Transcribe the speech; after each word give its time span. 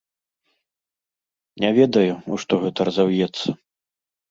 Не 1.65 1.69
ведаю, 1.79 2.13
у 2.33 2.41
што 2.47 2.53
гэта 2.67 2.79
разаўецца. 2.91 3.47